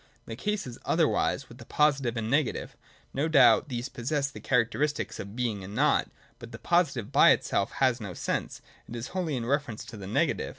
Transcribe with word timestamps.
The 0.25 0.35
case 0.35 0.65
is 0.65 0.79
otherwise 0.83 1.47
with 1.47 1.59
the 1.59 1.65
Positive 1.65 2.17
and 2.17 2.25
the 2.25 2.31
Negative. 2.31 2.75
No 3.13 3.27
doubt 3.27 3.69
these 3.69 3.87
possess 3.87 4.31
the 4.31 4.39
characteristic 4.39 5.19
of 5.19 5.35
Being 5.35 5.63
and 5.63 5.75
Nought. 5.75 6.09
But 6.39 6.51
the 6.51 6.57
positive 6.57 7.11
by 7.11 7.29
itself 7.29 7.73
has 7.73 8.01
no 8.01 8.15
sense; 8.15 8.61
it 8.89 8.95
is 8.95 9.09
wholly 9.09 9.35
in 9.37 9.45
reference 9.45 9.85
to 9.85 9.97
the 9.97 10.07
negative. 10.07 10.49